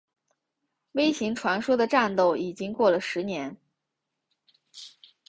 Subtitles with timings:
[0.93, 3.55] 微型传说的战斗已经过了十年。